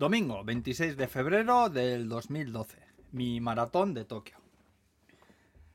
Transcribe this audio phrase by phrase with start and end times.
[0.00, 2.78] Domingo, 26 de febrero del 2012.
[3.12, 4.38] Mi maratón de Tokio.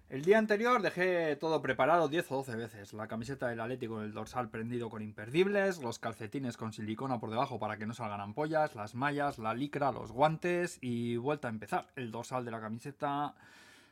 [0.10, 2.94] El día anterior dejé todo preparado 10 o 12 veces.
[2.94, 7.30] La camiseta del Atlético con el dorsal prendido con imperdibles, los calcetines con silicona por
[7.30, 11.52] debajo para que no salgan ampollas, las mallas, la licra, los guantes y vuelta a
[11.52, 11.86] empezar.
[11.96, 13.36] El dorsal de la camiseta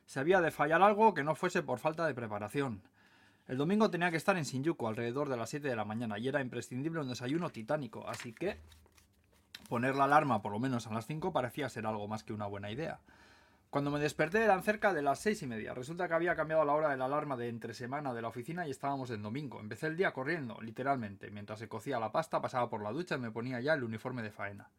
[0.07, 2.81] se había de fallar algo que no fuese por falta de preparación.
[3.47, 6.27] El domingo tenía que estar en Shinjuku alrededor de las 7 de la mañana y
[6.27, 8.57] era imprescindible un desayuno titánico, así que
[9.73, 12.45] poner la alarma por lo menos a las 5 parecía ser algo más que una
[12.45, 12.99] buena idea.
[13.71, 15.73] Cuando me desperté eran cerca de las seis y media.
[15.73, 18.67] Resulta que había cambiado la hora de la alarma de entre semana de la oficina
[18.67, 19.59] y estábamos en domingo.
[19.59, 21.31] Empecé el día corriendo, literalmente.
[21.31, 24.21] Mientras se cocía la pasta, pasaba por la ducha y me ponía ya el uniforme
[24.21, 24.69] de faena.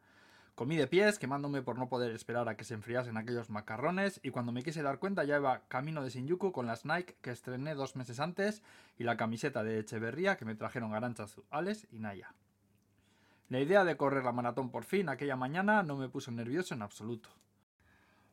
[0.54, 4.30] Comí de pies, quemándome por no poder esperar a que se enfriasen aquellos macarrones, y
[4.30, 7.74] cuando me quise dar cuenta ya iba camino de Shinjuku con las Nike que estrené
[7.74, 8.62] dos meses antes
[8.96, 12.32] y la camiseta de Echeverría que me trajeron Garancha Ales y Naya.
[13.48, 16.82] La idea de correr la maratón por fin aquella mañana no me puso nervioso en
[16.82, 17.28] absoluto.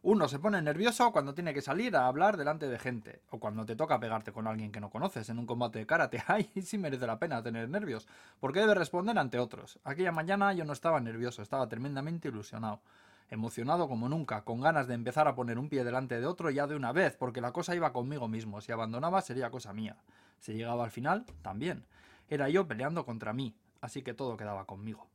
[0.03, 3.67] Uno se pone nervioso cuando tiene que salir a hablar delante de gente, o cuando
[3.67, 6.23] te toca pegarte con alguien que no conoces en un combate de karate.
[6.27, 8.07] Ay, sí merece la pena tener nervios,
[8.39, 9.79] porque debe responder ante otros.
[9.83, 12.81] Aquella mañana yo no estaba nervioso, estaba tremendamente ilusionado,
[13.29, 16.65] emocionado como nunca, con ganas de empezar a poner un pie delante de otro ya
[16.65, 18.59] de una vez, porque la cosa iba conmigo mismo.
[18.61, 19.97] Si abandonaba sería cosa mía.
[20.39, 21.85] Si llegaba al final, también.
[22.27, 25.09] Era yo peleando contra mí, así que todo quedaba conmigo.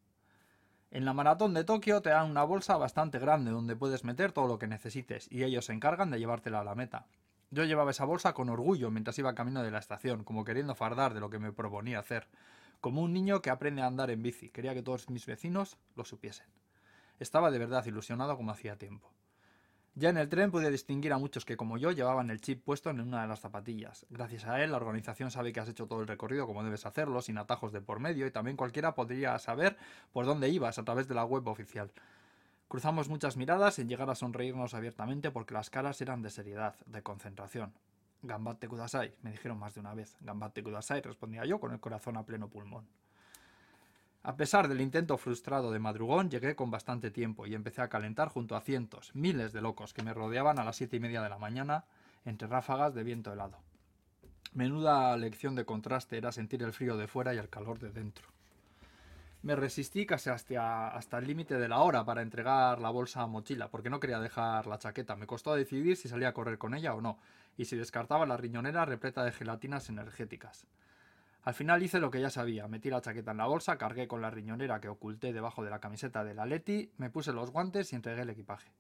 [0.91, 4.47] En la maratón de Tokio te dan una bolsa bastante grande donde puedes meter todo
[4.47, 7.07] lo que necesites y ellos se encargan de llevártela a la meta.
[7.51, 11.15] Yo llevaba esa bolsa con orgullo mientras iba camino de la estación, como queriendo fardar
[11.15, 12.29] de lo que me proponía hacer,
[12.81, 14.51] como un niño que aprende a andar en bici.
[14.51, 16.47] Quería que todos mis vecinos lo supiesen.
[17.19, 19.11] Estaba de verdad ilusionado como hacía tiempo.
[19.99, 22.91] Ya en el tren pude distinguir a muchos que, como yo, llevaban el chip puesto
[22.91, 24.05] en una de las zapatillas.
[24.11, 27.23] Gracias a él, la organización sabe que has hecho todo el recorrido como debes hacerlo,
[27.23, 29.79] sin atajos de por medio, y también cualquiera podría saber
[30.13, 31.91] por dónde ibas a través de la web oficial.
[32.69, 37.03] Cruzamos muchas miradas sin llegar a sonreírnos abiertamente porque las caras eran de seriedad, de
[37.03, 37.73] concentración.
[38.21, 40.15] Gambate kudasai, me dijeron más de una vez.
[40.21, 42.87] Gambate kudasai, respondía yo con el corazón a pleno pulmón.
[44.27, 48.29] A pesar del intento frustrado de madrugón, llegué con bastante tiempo y empecé a calentar
[48.29, 51.29] junto a cientos, miles de locos que me rodeaban a las siete y media de
[51.29, 51.85] la mañana
[52.25, 53.59] entre ráfagas de viento helado.
[54.53, 58.27] Menuda lección de contraste era sentir el frío de fuera y el calor de dentro.
[59.43, 63.29] Me resistí casi hasta, hasta el límite de la hora para entregar la bolsa a
[63.29, 65.15] mochila, porque no quería dejar la chaqueta.
[65.15, 67.21] Me costó decidir si salía a correr con ella o no,
[67.57, 70.67] y si descartaba la riñonera repleta de gelatinas energéticas.
[71.47, 74.21] Al final hice lo que ya sabía, metí la chaqueta en la bolsa, cargué con
[74.21, 77.93] la riñonera que oculté debajo de la camiseta de la Leti, me puse los guantes
[77.93, 78.73] y entregué el equipaje.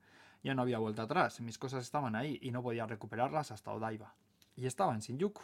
[0.42, 4.16] Ya no había vuelta atrás, mis cosas estaban ahí y no podía recuperarlas hasta Odaiba.
[4.56, 5.42] Y estaba en Shinjuku.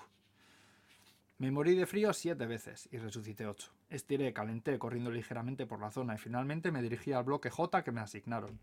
[1.39, 3.71] Me morí de frío siete veces y resucité ocho.
[3.89, 7.93] Estiré, calenté, corriendo ligeramente por la zona y finalmente me dirigí al bloque J que
[7.93, 8.59] me asignaron.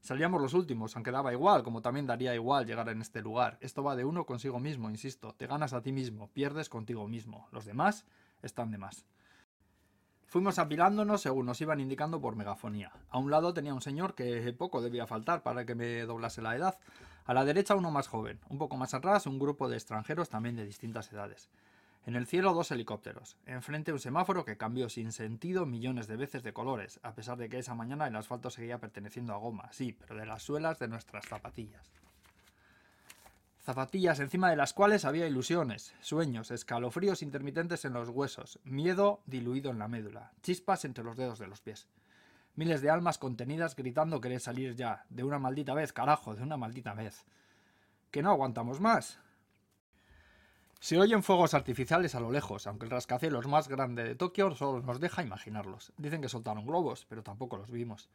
[0.00, 3.58] Salíamos los últimos, aunque daba igual, como también daría igual llegar en este lugar.
[3.60, 5.34] Esto va de uno consigo mismo, insisto.
[5.34, 7.48] Te ganas a ti mismo, pierdes contigo mismo.
[7.52, 8.06] Los demás
[8.42, 9.06] están de más.
[10.26, 12.92] Fuimos apilándonos según nos iban indicando por megafonía.
[13.08, 16.54] A un lado tenía un señor que poco debía faltar para que me doblase la
[16.54, 16.78] edad.
[17.24, 18.38] A la derecha uno más joven.
[18.50, 21.48] Un poco más atrás un grupo de extranjeros también de distintas edades.
[22.06, 23.36] En el cielo dos helicópteros.
[23.46, 27.48] Enfrente un semáforo que cambió sin sentido millones de veces de colores, a pesar de
[27.48, 30.88] que esa mañana el asfalto seguía perteneciendo a goma, sí, pero de las suelas de
[30.88, 31.90] nuestras zapatillas.
[33.68, 39.70] Zapatillas encima de las cuales había ilusiones, sueños, escalofríos intermitentes en los huesos, miedo diluido
[39.70, 41.86] en la médula, chispas entre los dedos de los pies.
[42.54, 46.56] Miles de almas contenidas gritando querer salir ya, de una maldita vez, carajo, de una
[46.56, 47.26] maldita vez.
[48.10, 49.20] Que no aguantamos más.
[50.80, 54.80] Se oyen fuegos artificiales a lo lejos, aunque el rascacielos más grande de Tokio solo
[54.80, 55.92] nos deja imaginarlos.
[55.96, 58.08] Dicen que soltaron globos, pero tampoco los vimos.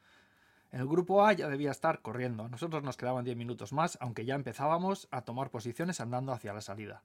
[0.72, 2.48] El grupo A ya debía estar corriendo.
[2.48, 6.62] Nosotros nos quedaban diez minutos más, aunque ya empezábamos a tomar posiciones andando hacia la
[6.62, 7.04] salida.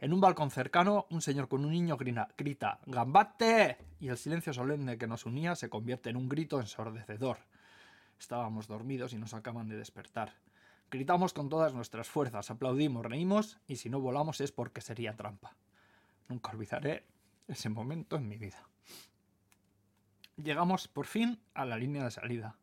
[0.00, 3.78] En un balcón cercano, un señor con un niño grita ¡Gambate!
[4.00, 7.38] y el silencio solemne que nos unía se convierte en un grito ensordecedor.
[8.18, 10.34] Estábamos dormidos y nos acaban de despertar.
[10.90, 15.56] Gritamos con todas nuestras fuerzas, aplaudimos, reímos y si no volamos es porque sería trampa.
[16.28, 17.04] Nunca olvidaré
[17.48, 18.68] ese momento en mi vida.
[20.36, 22.56] Llegamos por fin a la línea de salida.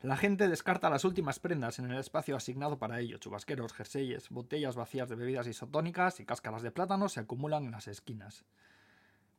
[0.00, 3.18] La gente descarta las últimas prendas en el espacio asignado para ello.
[3.18, 7.86] Chubasqueros, jerseyes, botellas vacías de bebidas isotónicas y cáscaras de plátano se acumulan en las
[7.86, 8.46] esquinas.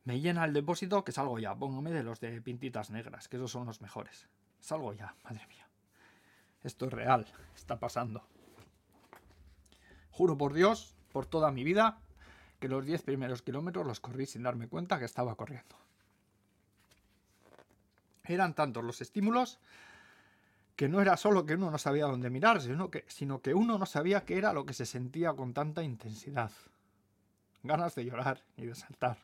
[0.04, 1.56] Me llena el depósito que salgo ya.
[1.56, 4.28] Póngame de los de pintitas negras, que esos son los mejores.
[4.60, 5.71] Salgo ya, madre mía.
[6.64, 8.22] Esto es real, está pasando.
[10.10, 11.98] Juro por Dios, por toda mi vida,
[12.60, 15.76] que los diez primeros kilómetros los corrí sin darme cuenta que estaba corriendo.
[18.24, 19.58] Eran tantos los estímulos
[20.76, 23.78] que no era solo que uno no sabía dónde mirar, sino que, sino que uno
[23.78, 26.52] no sabía qué era lo que se sentía con tanta intensidad.
[27.62, 29.18] Ganas de llorar y de saltar,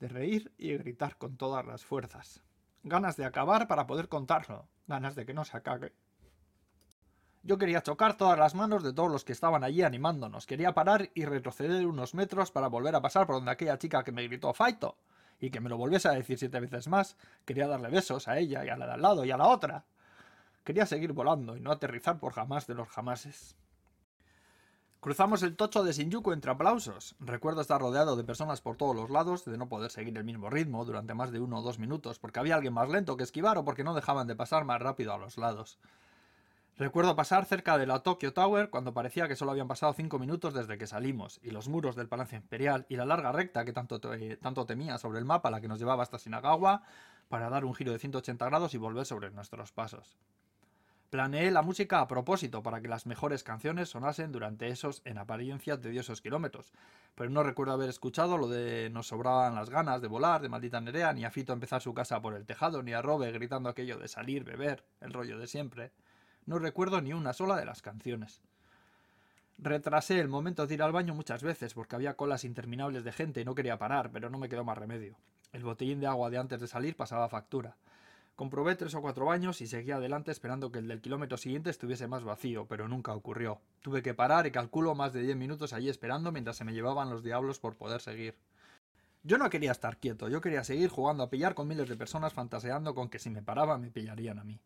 [0.00, 2.42] de reír y gritar con todas las fuerzas.
[2.82, 5.92] Ganas de acabar para poder contarlo, ganas de que no se acabe.
[7.46, 10.46] Yo quería chocar todas las manos de todos los que estaban allí animándonos.
[10.46, 14.10] Quería parar y retroceder unos metros para volver a pasar por donde aquella chica que
[14.10, 14.96] me gritó Faito
[15.38, 17.16] y que me lo volviese a decir siete veces más.
[17.44, 19.84] Quería darle besos a ella y a la de al lado y a la otra.
[20.64, 23.54] Quería seguir volando y no aterrizar por jamás de los jamases.
[24.98, 27.14] Cruzamos el tocho de Shinjuku entre aplausos.
[27.20, 30.50] Recuerdo estar rodeado de personas por todos los lados, de no poder seguir el mismo
[30.50, 33.56] ritmo durante más de uno o dos minutos, porque había alguien más lento que esquivar
[33.56, 35.78] o porque no dejaban de pasar más rápido a los lados.
[36.78, 40.52] Recuerdo pasar cerca de la Tokyo Tower cuando parecía que solo habían pasado cinco minutos
[40.52, 43.98] desde que salimos, y los muros del Palacio Imperial y la larga recta que tanto,
[43.98, 46.82] tanto temía sobre el mapa, la que nos llevaba hasta Shinagawa,
[47.30, 50.18] para dar un giro de 180 grados y volver sobre nuestros pasos.
[51.08, 55.80] Planeé la música a propósito para que las mejores canciones sonasen durante esos, en apariencia,
[55.80, 56.74] tediosos kilómetros,
[57.14, 60.78] pero no recuerdo haber escuchado lo de nos sobraban las ganas de volar, de maldita
[60.82, 63.96] Nerea, ni a Fito empezar su casa por el tejado, ni a Robe gritando aquello
[63.96, 65.92] de salir, beber, el rollo de siempre.
[66.46, 68.40] No recuerdo ni una sola de las canciones.
[69.58, 73.40] Retrasé el momento de ir al baño muchas veces porque había colas interminables de gente
[73.40, 75.16] y no quería parar, pero no me quedó más remedio.
[75.52, 77.76] El botellín de agua de antes de salir pasaba factura.
[78.36, 82.06] Comprobé tres o cuatro baños y seguí adelante esperando que el del kilómetro siguiente estuviese
[82.06, 83.60] más vacío, pero nunca ocurrió.
[83.80, 87.10] Tuve que parar y calculo más de diez minutos allí esperando mientras se me llevaban
[87.10, 88.36] los diablos por poder seguir.
[89.24, 92.34] Yo no quería estar quieto, yo quería seguir jugando a pillar con miles de personas
[92.34, 94.60] fantaseando con que si me paraba me pillarían a mí.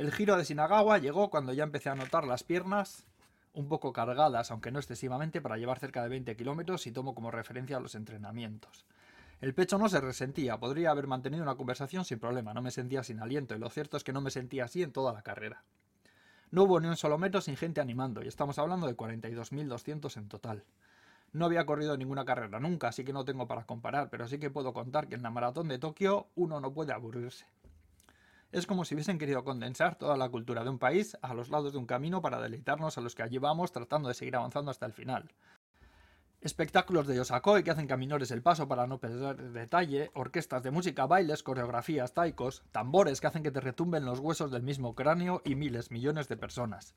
[0.00, 3.04] El giro de Sinagawa llegó cuando ya empecé a notar las piernas
[3.52, 7.30] un poco cargadas, aunque no excesivamente, para llevar cerca de 20 kilómetros y tomo como
[7.30, 8.86] referencia los entrenamientos.
[9.42, 13.02] El pecho no se resentía, podría haber mantenido una conversación sin problema, no me sentía
[13.02, 15.64] sin aliento, y lo cierto es que no me sentía así en toda la carrera.
[16.50, 20.28] No hubo ni un solo metro sin gente animando, y estamos hablando de 42.200 en
[20.28, 20.64] total.
[21.34, 24.48] No había corrido ninguna carrera nunca, así que no tengo para comparar, pero sí que
[24.48, 27.44] puedo contar que en la maratón de Tokio uno no puede aburrirse.
[28.52, 31.72] Es como si hubiesen querido condensar toda la cultura de un país a los lados
[31.72, 34.86] de un camino para deleitarnos a los que allí vamos tratando de seguir avanzando hasta
[34.86, 35.30] el final
[36.40, 41.06] espectáculos de Yosakoi que hacen caminores el paso para no perder detalle, orquestas de música,
[41.06, 45.54] bailes, coreografías, taikos, tambores que hacen que te retumben los huesos del mismo cráneo y
[45.54, 46.94] miles, millones de personas.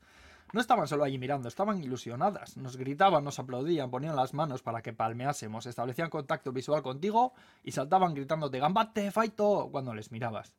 [0.52, 2.56] No estaban solo allí mirando, estaban ilusionadas.
[2.56, 7.72] Nos gritaban, nos aplaudían, ponían las manos para que palmeásemos, establecían contacto visual contigo y
[7.72, 9.68] saltaban gritándote ¡Gambate, Faito!
[9.70, 10.54] cuando les mirabas.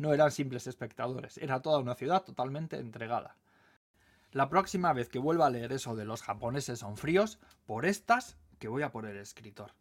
[0.00, 3.36] No eran simples espectadores, era toda una ciudad totalmente entregada.
[4.32, 8.38] La próxima vez que vuelva a leer eso de los japoneses son fríos, por estas
[8.58, 9.72] que voy a por el escritor.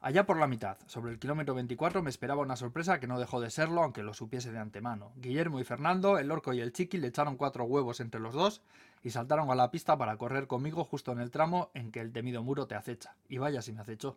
[0.00, 3.38] Allá por la mitad, sobre el kilómetro 24, me esperaba una sorpresa que no dejó
[3.38, 5.12] de serlo, aunque lo supiese de antemano.
[5.16, 8.62] Guillermo y Fernando, el orco y el chiqui, le echaron cuatro huevos entre los dos
[9.02, 12.12] y saltaron a la pista para correr conmigo justo en el tramo en que el
[12.12, 13.14] temido muro te acecha.
[13.28, 14.16] Y vaya si me acechó.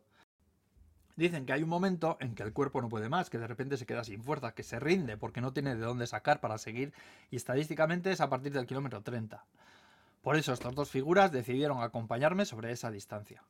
[1.20, 3.76] Dicen que hay un momento en que el cuerpo no puede más, que de repente
[3.76, 6.94] se queda sin fuerza, que se rinde porque no tiene de dónde sacar para seguir
[7.30, 9.44] y estadísticamente es a partir del kilómetro 30.
[10.22, 13.44] Por eso estas dos figuras decidieron acompañarme sobre esa distancia.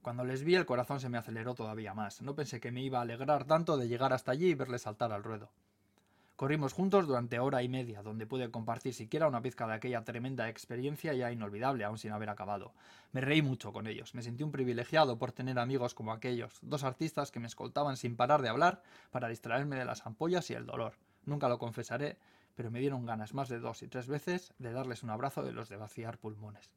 [0.00, 2.22] Cuando les vi el corazón se me aceleró todavía más.
[2.22, 5.12] No pensé que me iba a alegrar tanto de llegar hasta allí y verles saltar
[5.12, 5.50] al ruedo.
[6.40, 10.48] Corrimos juntos durante hora y media, donde pude compartir siquiera una pizca de aquella tremenda
[10.48, 12.72] experiencia ya inolvidable, aún sin haber acabado.
[13.12, 16.82] Me reí mucho con ellos, me sentí un privilegiado por tener amigos como aquellos, dos
[16.82, 20.64] artistas que me escoltaban sin parar de hablar para distraerme de las ampollas y el
[20.64, 20.94] dolor.
[21.26, 22.16] Nunca lo confesaré,
[22.54, 25.52] pero me dieron ganas más de dos y tres veces de darles un abrazo de
[25.52, 26.72] los de vaciar pulmones.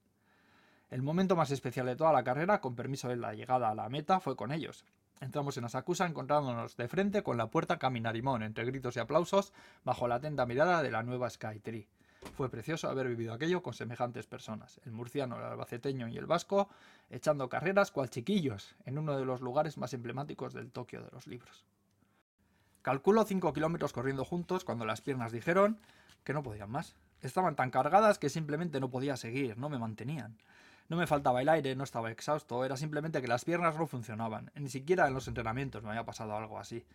[0.89, 3.87] El momento más especial de toda la carrera, con permiso de la llegada a la
[3.87, 4.83] meta, fue con ellos.
[5.21, 9.53] Entramos en Asakusa encontrándonos de frente con la puerta Caminarimón, entre gritos y aplausos,
[9.83, 11.87] bajo la atenta mirada de la nueva Skytree.
[12.35, 16.69] Fue precioso haber vivido aquello con semejantes personas, el murciano, el albaceteño y el vasco,
[17.09, 21.27] echando carreras cual chiquillos, en uno de los lugares más emblemáticos del Tokio de los
[21.27, 21.65] libros.
[22.81, 25.79] Calculo cinco kilómetros corriendo juntos cuando las piernas dijeron
[26.23, 26.95] que no podían más.
[27.21, 30.37] Estaban tan cargadas que simplemente no podía seguir, no me mantenían.
[30.89, 34.51] No me faltaba el aire, no estaba exhausto, era simplemente que las piernas no funcionaban.
[34.55, 36.85] Ni siquiera en los entrenamientos me había pasado algo así.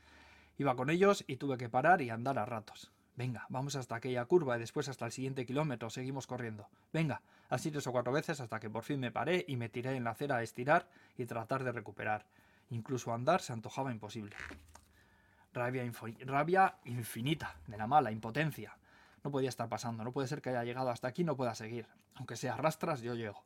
[0.59, 2.90] Iba con ellos y tuve que parar y andar a ratos.
[3.16, 6.68] Venga, vamos hasta aquella curva y después hasta el siguiente kilómetro, seguimos corriendo.
[6.92, 9.97] Venga, así tres o cuatro veces hasta que por fin me paré y me tiré
[9.97, 12.26] en la acera a estirar y tratar de recuperar.
[12.71, 14.37] Incluso andar se antojaba imposible.
[15.52, 15.83] Rabia,
[16.26, 18.76] rabia infinita, de la mala, impotencia.
[19.25, 21.57] No podía estar pasando, no puede ser que haya llegado hasta aquí y no pueda
[21.57, 21.88] seguir.
[22.14, 23.42] Aunque sea rastras, yo llego.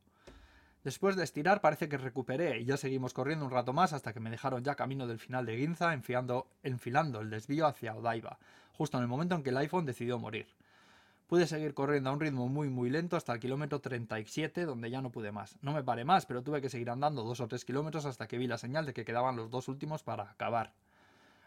[0.84, 4.18] Después de estirar parece que recuperé y ya seguimos corriendo un rato más hasta que
[4.18, 8.38] me dejaron ya camino del final de Ginza enfilando, enfilando el desvío hacia Odaiba,
[8.72, 10.48] justo en el momento en que el iPhone decidió morir.
[11.28, 15.00] Pude seguir corriendo a un ritmo muy muy lento hasta el kilómetro 37 donde ya
[15.00, 15.56] no pude más.
[15.62, 18.36] No me paré más, pero tuve que seguir andando dos o tres kilómetros hasta que
[18.36, 20.72] vi la señal de que quedaban los dos últimos para acabar.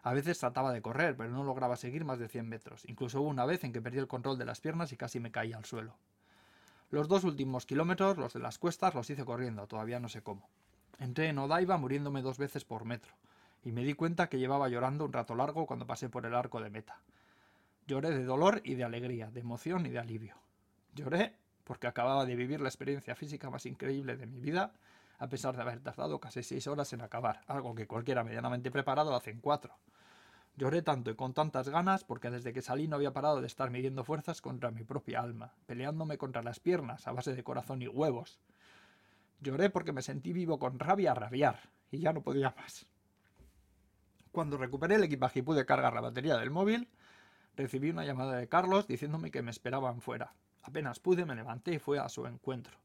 [0.01, 2.86] A veces trataba de correr, pero no lograba seguir más de 100 metros.
[2.88, 5.32] Incluso hubo una vez en que perdí el control de las piernas y casi me
[5.32, 5.98] caí al suelo.
[6.96, 10.48] Los dos últimos kilómetros, los de las cuestas, los hice corriendo, todavía no sé cómo.
[10.98, 13.12] Entré en Odaiba muriéndome dos veces por metro,
[13.66, 16.62] y me di cuenta que llevaba llorando un rato largo cuando pasé por el arco
[16.62, 17.02] de meta.
[17.86, 20.38] Lloré de dolor y de alegría, de emoción y de alivio.
[20.94, 21.36] Lloré
[21.66, 24.72] porque acababa de vivir la experiencia física más increíble de mi vida,
[25.18, 29.14] a pesar de haber tardado casi seis horas en acabar, algo que cualquiera medianamente preparado
[29.18, 29.75] hace en cuatro.
[30.58, 33.72] Lloré tanto y con tantas ganas porque desde que salí no había parado de estar
[33.72, 37.88] midiendo fuerzas contra mi propia alma, peleándome contra las piernas a base de corazón y
[37.88, 38.40] huevos.
[39.42, 41.60] Lloré porque me sentí vivo con rabia a rabiar,
[41.92, 42.86] y ya no podía más.
[44.32, 46.90] Cuando recuperé el equipaje y pude cargar la batería del móvil,
[47.56, 50.34] recibí una llamada de Carlos diciéndome que me esperaban fuera.
[50.64, 52.85] Apenas pude, me levanté y fui a su encuentro.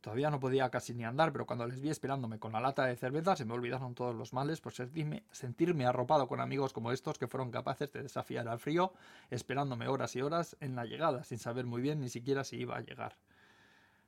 [0.00, 2.96] Todavía no podía casi ni andar, pero cuando les vi esperándome con la lata de
[2.96, 7.18] cerveza se me olvidaron todos los males por sentirme, sentirme arropado con amigos como estos
[7.18, 8.94] que fueron capaces de desafiar al frío,
[9.28, 12.76] esperándome horas y horas en la llegada, sin saber muy bien ni siquiera si iba
[12.76, 13.16] a llegar.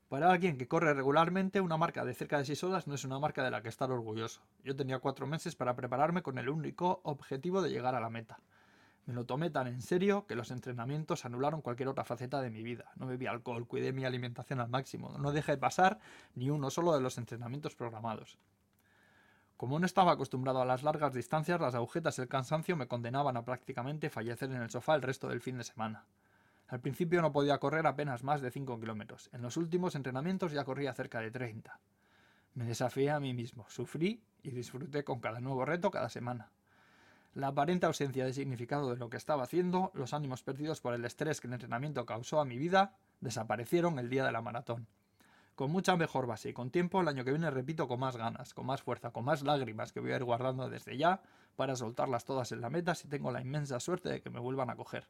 [0.08, 3.18] Para alguien que corre regularmente, una marca de cerca de 6 horas no es una
[3.18, 4.42] marca de la que estar orgulloso.
[4.62, 8.38] Yo tenía cuatro meses para prepararme con el único objetivo de llegar a la meta.
[9.06, 12.62] Me lo tomé tan en serio que los entrenamientos anularon cualquier otra faceta de mi
[12.62, 12.92] vida.
[12.96, 15.98] No bebí alcohol, cuidé mi alimentación al máximo, no dejé pasar
[16.34, 18.38] ni uno solo de los entrenamientos programados.
[19.56, 23.36] Como no estaba acostumbrado a las largas distancias, las agujetas y el cansancio me condenaban
[23.36, 26.04] a prácticamente fallecer en el sofá el resto del fin de semana.
[26.68, 29.30] Al principio no podía correr apenas más de 5 kilómetros.
[29.32, 31.78] En los últimos entrenamientos ya corría cerca de 30.
[32.54, 36.50] Me desafié a mí mismo, sufrí y disfruté con cada nuevo reto cada semana.
[37.34, 41.04] La aparente ausencia de significado de lo que estaba haciendo, los ánimos perdidos por el
[41.06, 44.86] estrés que el entrenamiento causó a mi vida, desaparecieron el día de la maratón.
[45.54, 48.52] Con mucha mejor base y con tiempo, el año que viene repito con más ganas,
[48.52, 51.22] con más fuerza, con más lágrimas que voy a ir guardando desde ya
[51.56, 54.68] para soltarlas todas en la meta si tengo la inmensa suerte de que me vuelvan
[54.68, 55.08] a coger.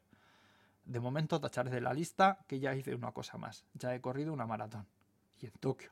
[0.85, 4.31] De momento tacharé de la lista que ya hice una cosa más, ya he corrido
[4.31, 4.85] una maratón.
[5.39, 5.91] Y en Tokio.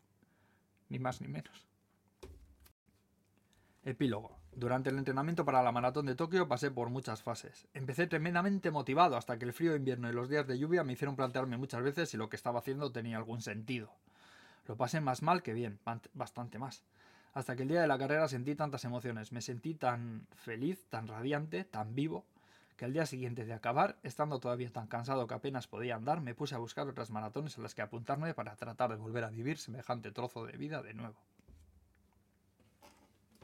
[0.90, 1.68] Ni más ni menos.
[3.84, 4.41] Epílogo.
[4.54, 7.68] Durante el entrenamiento para la maratón de Tokio pasé por muchas fases.
[7.74, 11.16] Empecé tremendamente motivado hasta que el frío invierno y los días de lluvia me hicieron
[11.16, 13.90] plantearme muchas veces si lo que estaba haciendo tenía algún sentido.
[14.68, 15.80] Lo pasé más mal que bien,
[16.14, 16.84] bastante más.
[17.34, 21.08] Hasta que el día de la carrera sentí tantas emociones, me sentí tan feliz, tan
[21.08, 22.26] radiante, tan vivo,
[22.76, 26.36] que al día siguiente de acabar, estando todavía tan cansado que apenas podía andar, me
[26.36, 29.58] puse a buscar otras maratones a las que apuntarme para tratar de volver a vivir
[29.60, 31.16] semejante trozo de vida de nuevo.